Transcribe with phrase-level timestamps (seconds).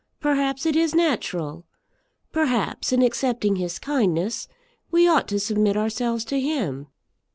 [0.19, 1.63] Perhaps it is natural.
[2.31, 4.47] Perhaps, in accepting his kindness,
[4.89, 6.87] we ought to submit ourselves to him.